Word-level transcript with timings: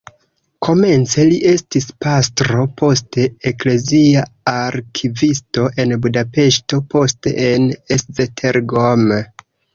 Komence 0.67 1.25
li 1.31 1.35
estis 1.49 1.85
pastro, 2.05 2.63
poste 2.81 3.25
eklezia 3.51 4.25
arkivisto 4.55 5.67
en 5.85 5.95
Budapeŝto, 6.07 6.83
poste 6.97 7.37
en 7.51 7.71
Esztergom. 7.99 9.09